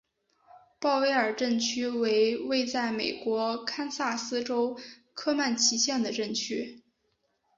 [0.79, 4.79] 鲍威尔镇区为位在美国堪萨斯州
[5.13, 6.81] 科曼奇县的镇区。